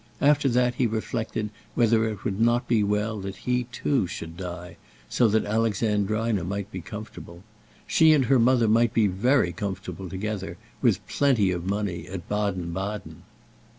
After 0.19 0.49
that 0.49 0.73
he 0.73 0.87
reflected 0.87 1.51
whether 1.75 2.09
it 2.09 2.23
would 2.23 2.41
not 2.41 2.67
be 2.67 2.81
well 2.83 3.19
that 3.19 3.35
he 3.35 3.65
too 3.65 4.07
should 4.07 4.35
die, 4.35 4.77
so 5.07 5.27
that 5.27 5.45
Alexandrina 5.45 6.43
might 6.43 6.71
be 6.71 6.81
comfortable. 6.81 7.43
She 7.85 8.11
and 8.11 8.25
her 8.25 8.39
mother 8.39 8.67
might 8.67 8.95
be 8.95 9.05
very 9.05 9.51
comfortable 9.51 10.09
together, 10.09 10.57
with 10.81 11.07
plenty 11.07 11.51
of 11.51 11.67
money, 11.67 12.07
at 12.07 12.27
Baden 12.27 12.73
Baden! 12.73 13.21